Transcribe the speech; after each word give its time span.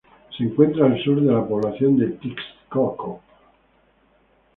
Se 0.35 0.43
encuentra 0.43 0.87
al 0.87 0.99
sur 1.03 1.21
de 1.23 1.31
la 1.31 1.47
población 1.47 1.95
de 1.95 2.07
Tixkokob. 2.07 3.19